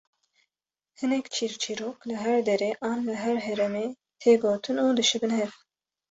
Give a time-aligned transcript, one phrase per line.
[0.99, 3.87] Hinek çîrçîrok li her derê an li her heremê
[4.21, 5.51] tê gotin û dişibin hev